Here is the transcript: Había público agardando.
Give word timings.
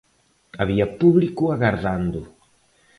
Había 0.61 0.85
público 1.01 1.43
agardando. 1.55 2.21